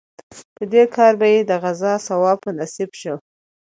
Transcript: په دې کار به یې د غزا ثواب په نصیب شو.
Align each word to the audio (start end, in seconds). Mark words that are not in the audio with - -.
په 0.55 0.63
دې 0.73 0.83
کار 0.95 1.13
به 1.19 1.27
یې 1.33 1.39
د 1.45 1.51
غزا 1.63 1.93
ثواب 2.07 2.37
په 2.45 2.51
نصیب 2.59 2.91
شو. 2.99 3.15